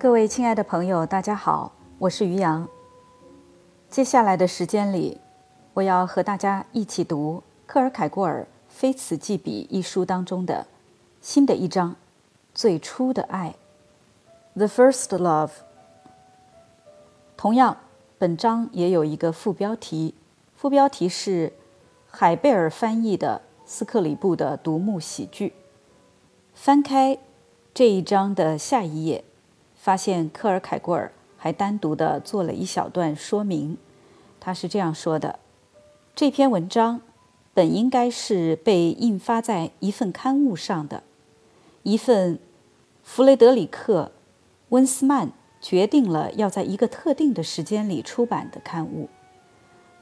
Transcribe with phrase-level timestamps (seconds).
[0.00, 2.68] 各位亲爱的朋友，大家好，我是于洋。
[3.90, 5.20] 接下来的时间里，
[5.74, 10.68] 我要和大家一起读克尔凯郭尔《非此即彼》一书当中的
[11.20, 11.90] 新的一章
[12.54, 13.56] 《最初的爱》
[14.56, 15.50] （The First Love）。
[17.36, 17.78] 同样，
[18.18, 20.14] 本章也有一个副标题，
[20.54, 21.52] 副标题是
[22.08, 25.54] 海贝尔翻译的斯克里布的独幕喜剧。
[26.54, 27.18] 翻开
[27.74, 29.24] 这一章的下一页。
[29.78, 33.78] 发现科尔凯郭尔还单独的做了一小段说明，
[34.40, 35.38] 他是这样说的：
[36.16, 37.00] 这篇文章
[37.54, 41.04] 本应该是被印发在一份刊物上的，
[41.84, 42.40] 一份
[43.04, 44.10] 弗雷德里克·
[44.70, 49.08] 温斯曼决定了要在一个特定的时间里出版的刊物。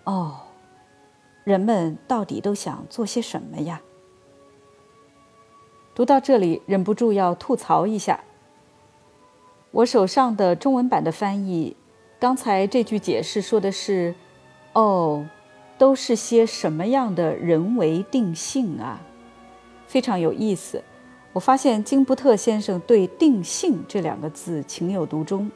[0.04, 0.40] 哦，
[1.44, 3.82] 人们到底都想做些什么呀？
[5.94, 8.24] 读到这里，忍不住要吐槽一下。
[9.76, 11.76] 我手上的中文版的翻译，
[12.18, 14.14] 刚才这句解释说的是
[14.72, 15.28] ：“哦，
[15.76, 19.02] 都是些什么样的人为定性啊？”
[19.86, 20.82] 非常有意思。
[21.34, 25.50] 我发现金布特先生对“定性”这两个字情有独钟。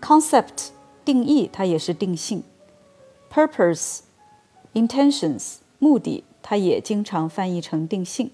[0.00, 0.68] concept
[1.04, 2.44] 定义，它也是定性
[3.34, 4.02] ；purpose
[4.72, 8.30] intentions 目的，它也经常翻译成定性。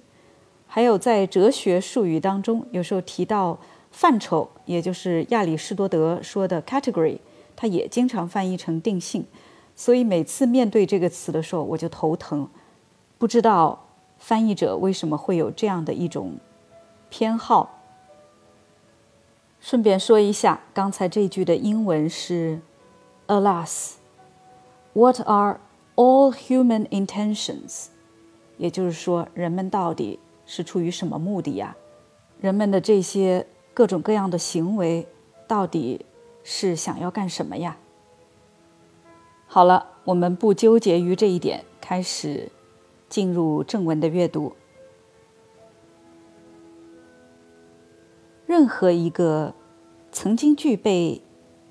[0.66, 3.58] 还有在哲学术语当中，有时候提到。
[3.94, 7.18] 范畴，也就是亚里士多德说的 category，
[7.56, 9.24] 它也经常翻译成定性，
[9.74, 12.48] 所以每次面对这个词的时候，我就头疼，
[13.18, 13.86] 不知道
[14.18, 16.36] 翻译者为什么会有这样的一种
[17.10, 17.80] 偏好。
[19.60, 22.60] 顺便说一下，刚才这句的英文是
[23.26, 25.60] ，Alas，what are
[25.96, 27.86] all human intentions？
[28.58, 31.76] 也就是说，人们到底是出于什么目的呀？
[32.40, 33.46] 人们的这些。
[33.74, 35.06] 各种各样的行为，
[35.46, 36.04] 到底
[36.42, 37.76] 是想要干什么呀？
[39.46, 42.50] 好了，我们不纠结于这一点，开始
[43.08, 44.54] 进入正文的阅读。
[48.46, 49.54] 任何一个
[50.10, 51.22] 曾经具备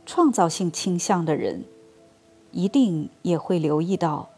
[0.06, 1.66] 创造性倾向的人，
[2.51, 4.29] 一定也会留意到，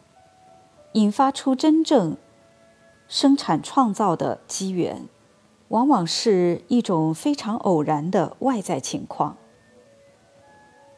[0.92, 2.16] 引发出真正
[3.08, 5.08] 生产创造的机缘。
[5.68, 9.36] 往往是一种非常偶然的外在情况。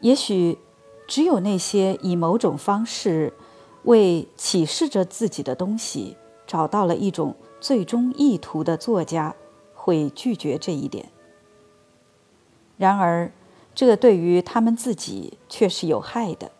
[0.00, 0.58] 也许，
[1.06, 3.32] 只有那些以某种方式
[3.84, 6.16] 为启示着自己的东西
[6.46, 9.34] 找到了一种最终意图的作家，
[9.74, 11.10] 会拒绝这一点。
[12.76, 13.32] 然而，
[13.74, 16.50] 这对于他们自己却是有害的，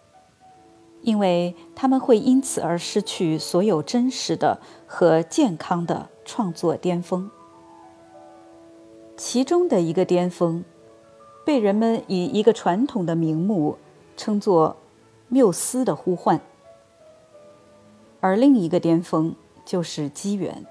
[1.03, 7.31] 因为他们会因此而失去所有真实的和健康的创作巅峰。
[9.17, 10.63] 其中的一个巅峰，
[11.45, 13.79] 被人们以一个传统的名目
[14.15, 14.77] 称作
[15.29, 16.39] “缪斯的呼唤”，
[18.21, 19.35] 而另一个巅峰
[19.65, 20.67] 就是机缘。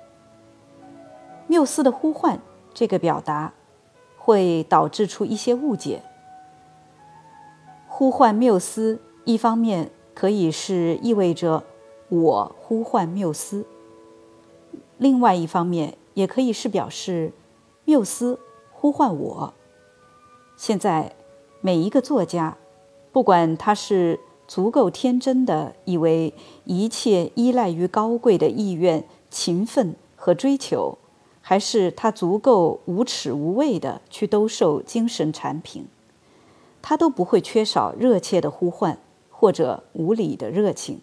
[1.48, 2.40] 缪斯的呼唤
[2.72, 3.54] 这个表达，
[4.18, 6.04] 会导致出一些误解。
[7.88, 11.64] 呼唤缪斯，一方面可以是意味着
[12.10, 13.66] 我呼唤缪斯，
[15.00, 17.34] 另外一方面也可以是表示。
[17.86, 18.40] 缪斯
[18.72, 19.54] 呼唤我。
[20.58, 21.16] 现在，
[21.62, 22.58] 每一个作家，
[23.12, 26.34] 不管他是足够天真的以为
[26.66, 30.98] 一切依赖于高贵的意愿、勤奋和追求，
[31.42, 35.88] 还是他足够无耻无畏的去兜售精神产品，
[36.82, 38.98] 他都不会缺少热切的呼唤
[39.30, 41.02] 或者无理的热情。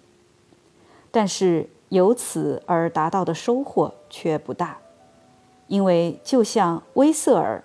[1.10, 4.81] 但是由此而达到的收获却不大。
[5.68, 7.64] 因为就像威瑟尔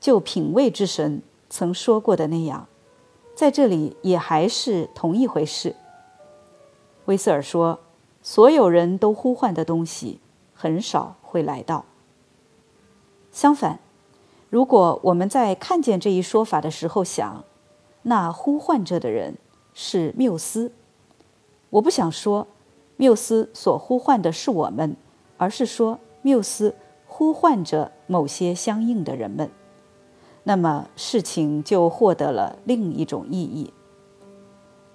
[0.00, 2.66] 就品味之神曾说过的那样，
[3.34, 5.74] 在这里也还是同一回事。
[7.06, 7.80] 威瑟尔说
[8.22, 10.20] ：“所有人都呼唤的东西，
[10.54, 11.84] 很少会来到。”
[13.32, 13.80] 相反，
[14.50, 17.44] 如果我们在看见这一说法的时候想，
[18.02, 19.36] 那呼唤着的人
[19.74, 20.72] 是缪斯，
[21.70, 22.46] 我不想说
[22.96, 24.96] 缪斯所呼唤的是我们，
[25.38, 26.74] 而是说缪斯。
[27.14, 29.50] 呼唤着某些相应的人们，
[30.44, 33.74] 那么事情就获得了另一种意义。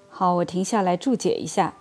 [0.10, 1.76] 好，我停下来注解一下，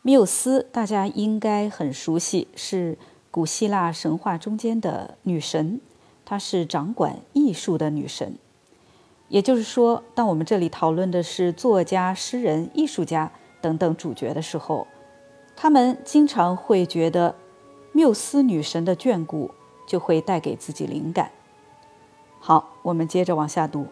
[0.00, 2.96] 缪斯大家应该很熟悉，是
[3.30, 5.82] 古希腊神话中间的女神，
[6.24, 8.38] 她是掌管艺术的女神。
[9.28, 14.86] 也就是说，当我们这里讨论的是作家、诗人、艺术家等等主角的时候，
[15.54, 17.34] 他们经常会觉得
[17.92, 19.50] 缪斯女神的眷顾。
[19.86, 21.30] 就会带给自己灵感。
[22.40, 23.86] 好，我们接着往下读。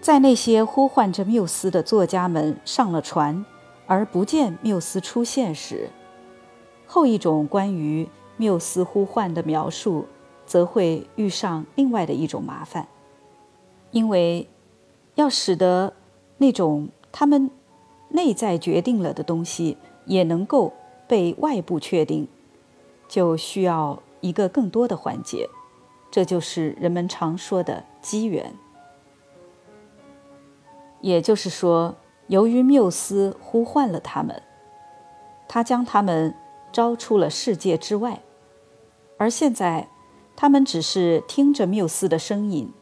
[0.00, 3.44] 在那些呼唤着缪斯的作家们上了船
[3.86, 5.90] 而不见缪斯出现时，
[6.86, 10.06] 后一种关于缪斯呼唤的描述，
[10.44, 12.88] 则会遇上另外的一种麻烦，
[13.92, 14.48] 因为
[15.14, 15.92] 要使得
[16.38, 17.50] 那种他们
[18.08, 19.76] 内在决定了的东西
[20.06, 20.72] 也能够
[21.06, 22.26] 被外部确定，
[23.12, 25.50] 就需要一个更多的环节，
[26.10, 28.54] 这就是人们常说的机缘。
[31.02, 31.96] 也就是说，
[32.28, 34.42] 由于缪斯呼唤了他们，
[35.46, 36.34] 他将他们
[36.72, 38.22] 招出了世界之外，
[39.18, 39.88] 而现在，
[40.34, 42.72] 他们只是听着缪斯的声音，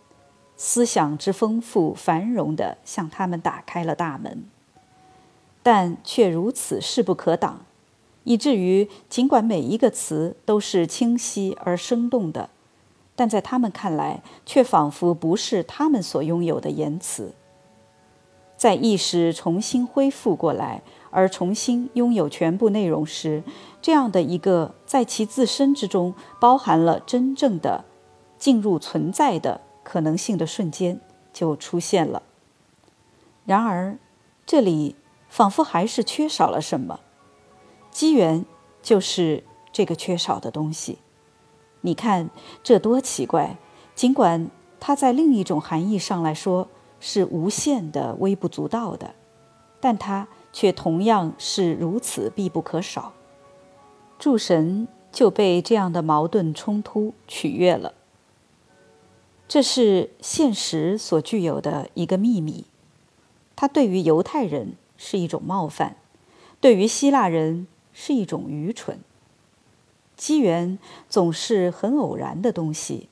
[0.56, 4.44] 思想之丰富繁荣的向他们打开了大门，
[5.64, 7.64] 但却如此势不可挡，
[8.24, 12.50] 以至于尽管每一个词都是清晰而生动的，
[13.16, 17.34] 但在他们看来，却仿佛不是他们所拥有的言辞。
[18.56, 23.42] 在意识重新恢复过来，而重新拥有全部内容时，
[23.80, 27.86] 这样的一个在其自身之中包含了真正的
[28.38, 31.00] 进入存在的可能性的瞬间
[31.32, 32.22] 就出现了。
[33.46, 33.96] 然而，
[34.44, 34.94] 这里
[35.30, 37.00] 仿佛还是缺少了什么。
[37.90, 38.44] 机缘
[38.82, 40.98] 就是这个缺少的东西。
[41.80, 42.30] 你看，
[42.62, 43.56] 这多奇怪！
[43.94, 46.68] 尽管它在另一种含义上来说。
[47.02, 49.14] 是无限的、微不足道的，
[49.80, 53.14] 但它却同样是如此必不可少。
[54.18, 57.94] 诸神就被这样的矛盾冲突取悦了。
[59.48, 62.66] 这是现实所具有的一个秘密，
[63.56, 65.96] 它对于犹太人是一种冒犯，
[66.60, 67.66] 对于希腊人
[68.00, 68.98] 是一种愚蠢。
[70.16, 70.78] 机缘
[71.10, 73.08] 总是很偶然的东西。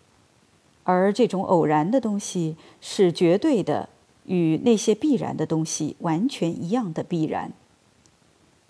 [0.85, 3.91] 而这种偶然的东西是绝对的，
[4.25, 7.53] 与那些必然的东西完全一样的必然。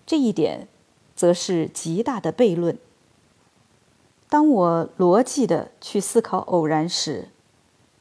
[0.05, 0.67] 这一点，
[1.15, 2.77] 则是极大的悖论。
[4.27, 7.29] 当我逻辑的去思考偶然时，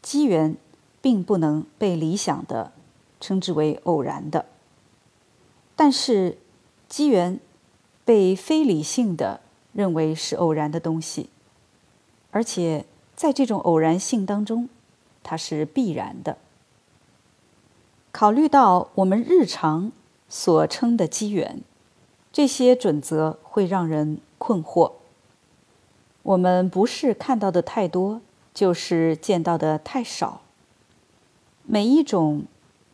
[0.02, 0.56] 机缘
[1.00, 2.72] 并不能被理想的
[3.20, 4.46] 称之为偶然的。
[5.76, 6.38] 但是，
[6.88, 7.38] 机缘
[8.08, 9.42] 被非理性的
[9.74, 11.28] 认为是偶然的东西，
[12.30, 12.86] 而且。
[13.18, 14.68] 在这种偶然性当中，
[15.24, 16.38] 它是必然的。
[18.12, 19.90] 考虑到我们日常
[20.28, 21.60] 所称的机缘，
[22.30, 24.92] 这些准则会让人困惑。
[26.22, 28.20] 我们不是看到的太多，
[28.54, 30.42] 就是见到的太少。
[31.64, 32.44] 每一种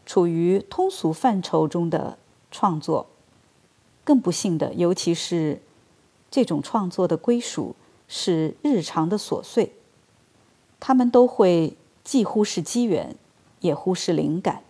[0.07, 2.17] 处于通俗范畴中的
[2.51, 3.09] 创作，
[4.05, 5.61] 更不幸的，尤其是
[6.31, 7.75] 这种创作的归属
[8.07, 9.73] 是日常的琐碎。
[10.79, 13.17] 他们都会既忽视机缘，
[13.61, 14.63] 也忽视灵感。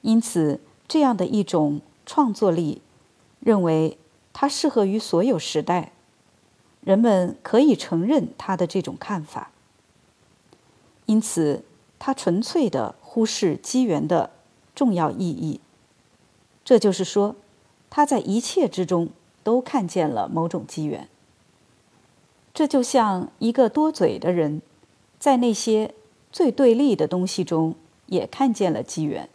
[0.00, 2.80] 因此，这样的一种创作力，
[3.40, 3.98] 认为
[4.32, 5.92] 它适合于所有时代。
[6.80, 9.50] 人们可以承认他的这种看法。
[11.06, 11.64] 因此，
[11.98, 14.30] 他纯粹的忽视机缘的
[14.74, 15.60] 重要意义。
[16.62, 17.36] 这就是说，
[17.96, 19.10] 他在一切之中
[19.44, 21.08] 都看见了某种机缘。
[22.52, 24.60] 这就像一个多嘴的人。
[25.16, 25.94] 在那些
[26.32, 29.28] 最对立的东西中，也看见了机缘。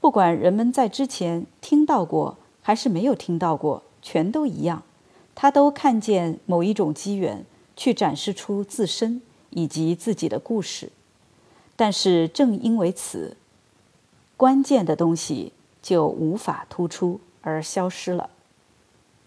[0.00, 4.82] 不管人们在之前听到过还是没有听到过，全都一样，
[5.34, 7.44] 他都看见某一种机缘，
[7.76, 10.90] 去展示出自身以及自己的故事。
[11.76, 13.36] 但是正因为此，
[14.36, 18.30] 关键的东西就无法突出而消失了。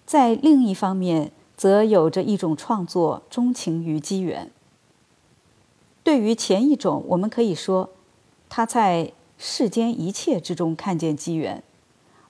[0.06, 4.52] 在另一方面，则有着一种创作钟情于机缘。
[6.04, 7.90] 对于前一种，我们可以说，
[8.50, 11.62] 他在世间一切之中看见机缘；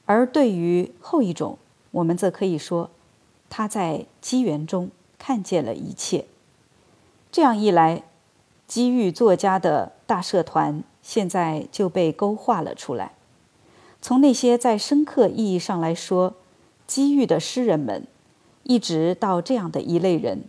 [0.05, 1.57] 而对于后一种，
[1.91, 2.89] 我们则可以说，
[3.49, 4.89] 他在机缘中
[5.19, 6.25] 看见了一切。
[7.31, 8.03] 这样一来，
[8.65, 13.16] 机遇作家的大社团现在就被勾画了出来。
[14.07, 16.35] 从那些在深刻意义上来说，
[16.85, 18.07] 机遇的诗人们，
[18.63, 20.45] 一直到这样的一类人，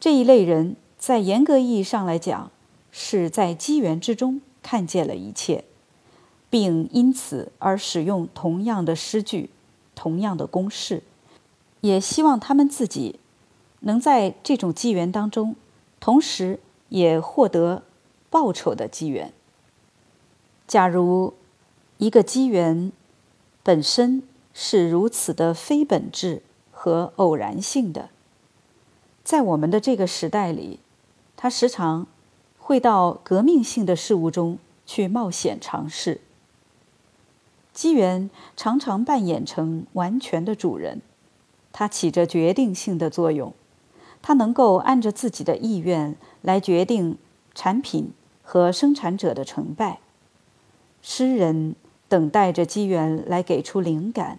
[0.00, 0.74] 这一类人。
[0.98, 2.50] 在严格意义上来讲，
[2.90, 5.62] 是在机缘之中看见了一切，
[6.50, 9.50] 并因此而使用同样的诗句、
[9.94, 11.04] 同样的公式，
[11.82, 13.20] 也希望他们自己
[13.82, 15.54] 能在这种机缘当中，
[16.00, 16.58] 同时
[16.88, 17.84] 也获得
[18.28, 19.32] 报酬的机缘。
[20.66, 21.34] 假如
[22.02, 22.90] 一个机缘
[23.62, 26.42] 本身是如此的非本质
[26.72, 28.10] 和偶然性的，
[29.22, 30.80] 在我们的这个时代里。
[31.36, 32.08] 它时常
[32.58, 36.20] 会到革命性的事物中去冒险尝试。
[37.72, 41.02] 机缘常常扮演成完全的主人，
[41.70, 43.54] 它起着决定性的作用，
[44.20, 47.16] 它能够按着自己的意愿来决定
[47.54, 48.10] 产品
[48.42, 50.00] 和生产者的成败。
[51.00, 51.76] 诗人
[52.12, 54.38] 等待着机缘来给出灵感，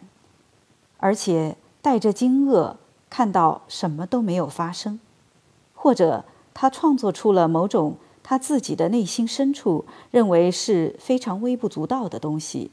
[0.97, 2.75] 而且带着惊愕
[3.09, 4.99] 看到什么都没有发生，
[5.73, 12.69] 或者他创作出了某种他自己的内心深处认为是非常微不足道的东西。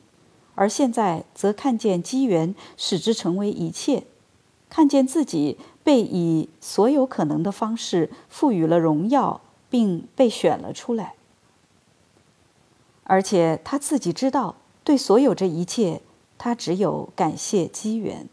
[0.54, 4.02] 而现在则看见机缘使之成为一切，
[4.68, 9.40] 看见自己被以所有可能的方式赋予了荣耀，
[9.70, 11.14] 并被选了出来。
[13.04, 14.56] 而且他自己知道，
[14.90, 16.00] 对所有这一切，
[16.36, 18.28] 他只有感谢机缘。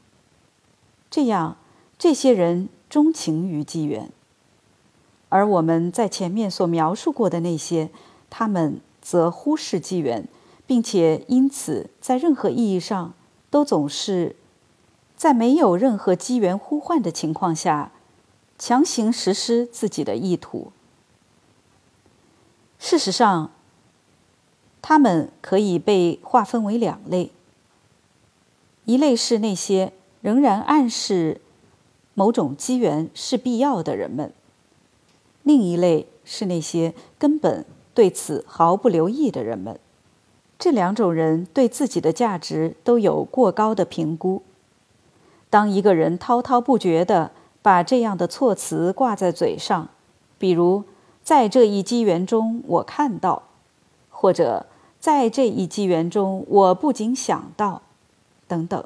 [1.08, 1.56] 这样，
[2.00, 4.10] 这些人钟情于机缘，
[5.30, 7.92] 而我们在前面所描述过的那些，
[8.32, 10.28] 他们则忽视机缘。
[10.66, 13.14] 并且因此，在任何意义上，
[13.52, 14.36] 都总是
[15.16, 17.92] 在没有任何机缘呼唤的情况下，
[18.58, 20.72] 强行实施自己的意图。
[22.80, 23.52] 事实上，
[24.82, 27.32] 他们可以被划分为两类：
[28.86, 29.92] 一类是那些
[30.22, 31.42] 仍然暗示
[32.14, 34.30] 某种机缘是必要的人们；
[35.44, 39.80] 另一类是那些根本对此毫不留意的人们。
[40.60, 44.42] 这两种人对自己的价值都有过高的评估。
[45.50, 47.32] 当一个人滔滔不绝地
[47.62, 49.90] 把这样的措辞挂在嘴上，
[50.40, 50.84] 比如
[51.24, 53.44] “在这一机缘中我看到”，
[54.20, 54.66] 或者
[55.00, 57.84] “在这一机缘中我不仅想到”，
[58.50, 58.84] 等等，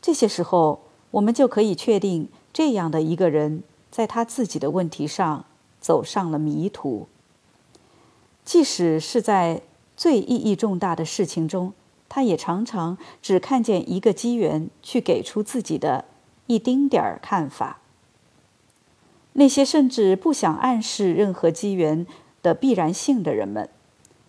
[0.00, 0.80] 这些时候，
[1.12, 5.44] 我们就可以确定这样的一个人在他自己的问题上
[5.80, 7.06] 走上了迷途，
[8.44, 9.62] 即使是在。
[9.94, 11.74] 最意义重大的事情中，
[12.08, 16.06] 他也常常只看见一个机缘，去给出自己的
[16.46, 17.78] 一丁点儿看法。
[19.34, 22.04] 那些甚至不想暗示任何机缘
[22.42, 23.68] 的必然性的人们，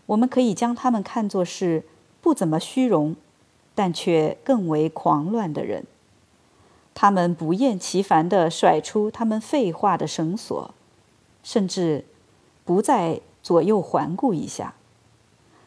[0.08, 1.84] 我们可以将他们看作是
[2.22, 3.16] 不怎么虚荣，
[3.74, 5.86] 但却更为狂乱的人。
[6.94, 10.74] 他们不厌其烦地甩出他们废话的绳索，
[11.42, 12.06] 甚至
[12.64, 14.76] 不再左右环顾一下。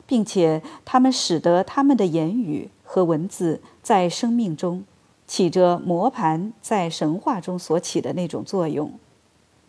[0.06, 4.84] 并且，他们使得他们的言语和文字在生命中
[5.26, 8.92] 起着磨盘在神话中所起的那种作用，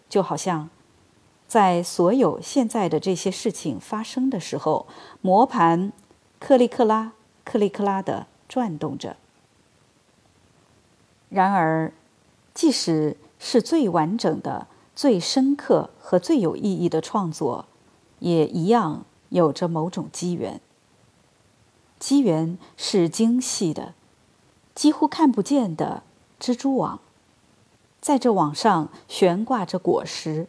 [0.07, 0.69] 就好像
[1.47, 4.85] 在所有现在的这些事情发生的时候，
[5.21, 5.91] 磨盘
[6.39, 7.13] 克里克拉、
[7.43, 9.15] 克里克拉的转动着。
[11.29, 11.93] 然而，
[12.53, 17.65] 即使是最完整的、最深刻和最有意义的创作，
[18.19, 19.05] 也一样。
[19.29, 20.61] 有着某种机缘，
[21.99, 23.93] 机缘是精细的、
[24.73, 26.01] 几乎看不见的
[26.39, 27.01] 蜘蛛网，
[27.99, 30.47] 在这网上悬挂着果实。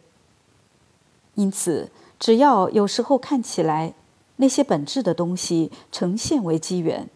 [1.39, 3.93] 因此，只要有时候看起来
[4.35, 7.07] 那些本质的东西呈现为机缘，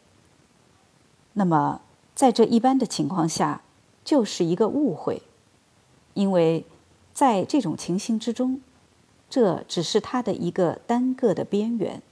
[1.34, 1.82] 那么
[2.16, 3.64] 在这一般的情况下
[4.06, 5.24] 就是一个误会，
[6.14, 6.66] 因为
[7.14, 8.62] 在这种情形之中。
[9.30, 12.04] 这只是它的一个单个的边缘。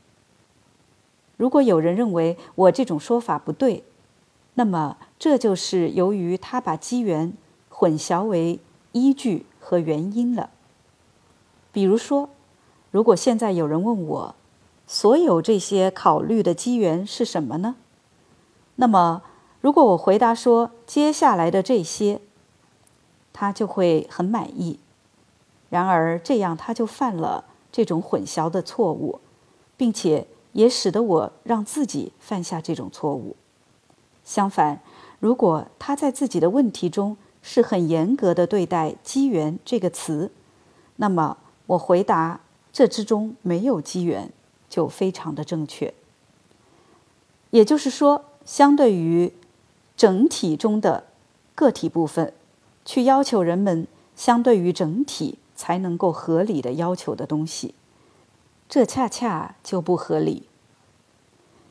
[1.37, 3.83] 如果有人认为我这种说法不对，
[4.55, 7.31] 那么这就是由于他把机缘
[7.69, 8.59] 混淆为
[8.93, 10.49] 依据和原因了。
[11.71, 12.29] 比如说，
[12.91, 14.35] 如果现在有人问我，
[14.85, 17.75] 所有这些考虑的机缘是什么呢？
[18.75, 19.21] 那么，
[19.61, 22.19] 如果我回答说接下来的这些，
[23.31, 24.79] 他就会很满意。
[25.69, 29.21] 然而，这样他就犯了这种混淆的错误，
[29.77, 33.37] 并且也使得我让自己犯下这种错误。
[34.25, 34.81] 相反，
[35.19, 40.31] 如果他在自己的问题中是很严格的对待“机缘”这个词，
[40.97, 41.37] 那么
[41.71, 42.39] 我回答
[42.71, 44.31] 这之中没有机缘，
[44.69, 45.93] 就非常的正确。
[47.49, 49.33] 也就是说，相对于
[49.97, 51.05] 整体中的
[51.53, 52.33] 个体部分，
[52.85, 55.37] 去要求人们相对于整体。
[55.53, 57.75] 才能够合理的要求的东西，
[58.67, 60.47] 这恰恰就不合理。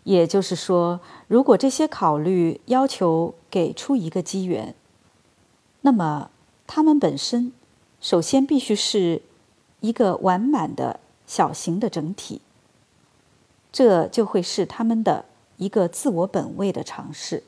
[0.05, 4.77] 也就是说，如果这些考虑要求给出一个机缘，
[5.81, 6.31] 那么
[6.69, 7.53] 它们本身
[8.01, 9.23] 首先必须是
[9.81, 12.41] 一个完满的小型的整体，
[13.73, 15.25] 这就会是他们的
[15.57, 17.43] 一个自我本位的尝试。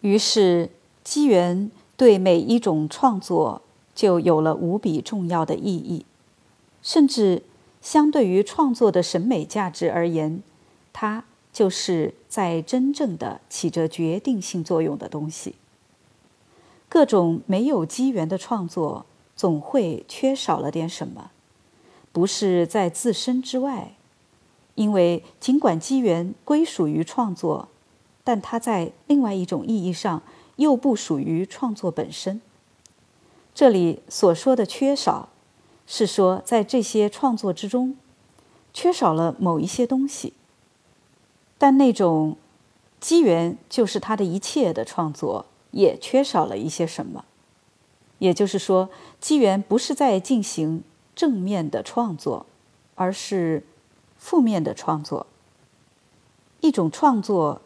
[0.00, 0.70] 于是，
[1.02, 3.62] 机缘对每一种创作。
[3.96, 6.04] 就有了无比重要的意义，
[6.82, 7.42] 甚至
[7.80, 10.42] 相对于创作的审美价值而言，
[10.92, 15.54] 它就是在真正的起着决定性作用的东西。
[16.90, 19.06] 各种没有机缘的创作，
[19.36, 21.30] 总会缺少了点什么，
[22.10, 23.94] 不是在自身之外，
[24.74, 27.68] 因为尽管机缘归属于创作，
[28.24, 30.22] 但它在另外一种意义上
[30.56, 32.40] 又不属于创作本身。
[33.54, 35.28] 这里所说的缺少，
[35.86, 37.96] 是说在这些创作之中，
[38.72, 40.32] 缺少了某一些东西。
[41.58, 42.36] 但那种
[42.98, 45.46] 机缘就是他的一切的创作。
[45.72, 47.26] 也缺少了一些什么，
[48.18, 48.88] 也就是说，
[49.20, 50.82] 机缘不是在进行
[51.14, 52.46] 正面的创作，
[52.94, 53.64] 而是
[54.16, 55.26] 负面的创作。
[56.60, 57.60] 一种创作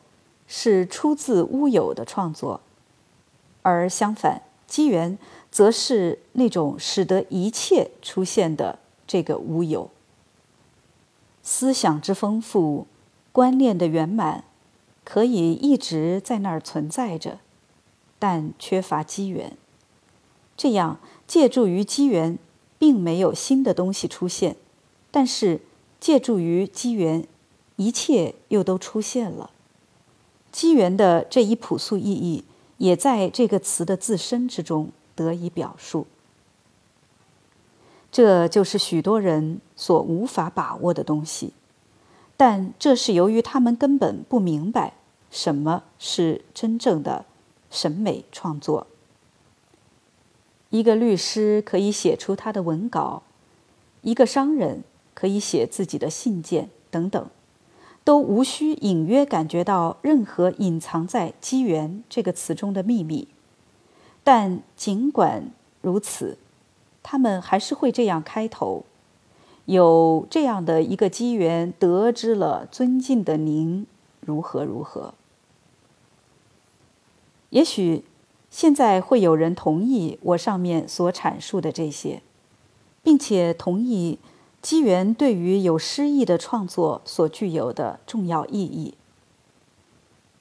[0.46, 2.60] 是出自乌有的创作，
[3.62, 5.16] 而相反，机缘
[5.50, 9.90] 则是那种使得一切出现的这个乌有。
[11.42, 12.86] 思想之丰富，
[13.32, 14.44] 观念的圆满，
[15.04, 17.38] 可以一直在那儿存在着。
[18.18, 19.56] 但缺乏机缘，
[20.60, 22.38] 这样借助于机缘，
[22.78, 24.56] 并没有新的东西出现，
[25.10, 25.62] 但是
[25.98, 27.26] 借助于机缘，
[27.76, 29.48] 一切又都出现了。
[30.52, 32.44] 机缘的这一朴素意义，
[32.76, 36.06] 也在这个词的自身之中得以表述。
[38.12, 41.54] 这就是许多人所无法把握的东西，
[42.36, 44.92] 但这是由于他们根本不明白
[45.30, 47.24] 什么是真正的。
[47.70, 48.88] 审美创作，
[50.70, 53.22] 一个律师可以写出他的文稿，
[54.02, 54.82] 一个商人
[55.14, 57.26] 可以写自己的信件，等等，
[58.04, 63.28] 都无需隐约感觉到任何隐藏在“机缘”这个词中的秘密。
[64.22, 65.50] 但尽管
[65.82, 66.38] 如此，
[67.02, 68.84] 他们还是会这样开头
[69.66, 73.86] ：“有这样的一个机缘，得知了尊敬的您
[74.20, 75.14] 如何如何。”
[77.50, 78.04] 也许
[78.50, 82.20] 现在会有人同意我上面所阐述的这些，
[83.02, 84.18] 并且同意
[84.60, 88.94] 机缘对于有诗意的创作所具有的重要意义。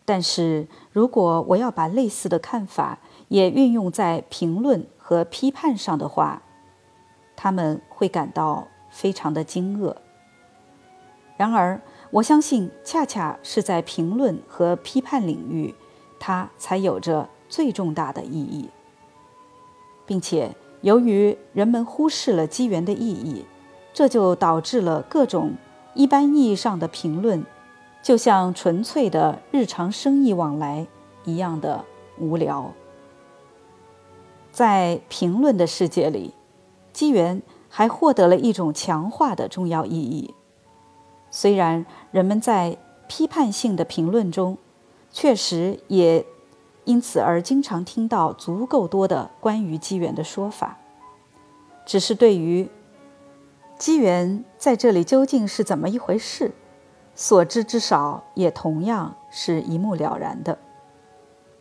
[0.06, 6.42] 但是如果我要把类似的看法也运用在评论和批判上的话，
[7.36, 9.96] 他们会感到非常的惊愕。
[11.38, 15.76] 然而，我相信恰恰是在评论和批判领域。
[16.20, 18.70] 它才有着最重大的意义，
[20.06, 23.44] 并且由于人们忽视了机缘的意义，
[23.92, 25.56] 这就导致了各种
[25.94, 27.44] 一般意义上的评论，
[28.02, 30.88] 就像纯粹的日常生意往来
[31.26, 31.84] 一样的
[32.18, 32.72] 无聊。
[34.52, 36.34] 在评论的世界里，
[36.94, 40.34] 机缘还获得了一种强化的重要意义。
[41.30, 44.58] 虽然人们在批判性的评论中，
[45.12, 46.26] 确实也
[46.90, 50.80] 因此而经常听到足够多的关于机缘的说法，
[51.86, 52.68] 只是对于
[53.78, 56.52] 机缘在这里究竟是怎么一回事，
[57.14, 60.58] 所知之少也同样是一目了然的。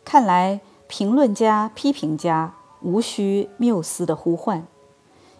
[0.03, 4.65] 看来评论家、批评家无需缪斯的呼唤，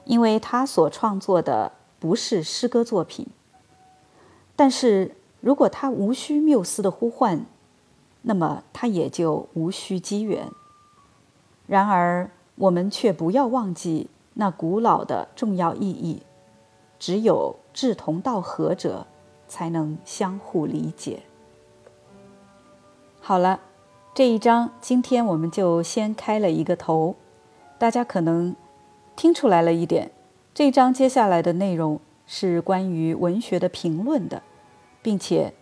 [0.05, 3.25] 因为他所创作的不是诗歌作品。
[4.55, 7.43] 但是如果他无需缪斯的呼唤，
[8.21, 10.49] 那么他也就无需机缘。
[11.65, 16.23] 然而，我们却不要忘记那古老的重要意义：
[16.97, 19.07] 只有志同道合者，
[19.47, 21.21] 才能相互理解。
[23.21, 23.59] 好了，
[24.13, 27.15] 这一章今天我们就先开了一个头，
[27.77, 28.55] 大家可能
[29.15, 30.11] 听出来了一点。
[30.53, 34.43] 这一章接下来的内容是关于文学的评论的，
[35.01, 35.53] 并且。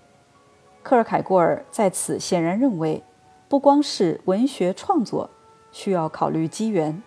[0.88, 3.04] 克尔凯郭尔在此显然认为，
[3.50, 5.30] 不光是文学创作
[5.69, 7.04] 需要考虑机缘，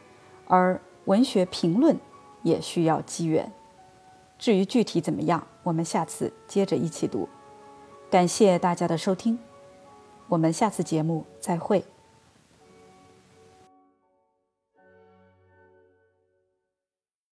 [0.46, 1.98] 而文学评论
[2.42, 3.50] 也需要机缘。
[4.38, 7.26] 至于具体怎么样，我们下次接着一起读。
[8.10, 9.38] 感谢大家的收听，
[10.28, 11.82] 我们下次节目再会。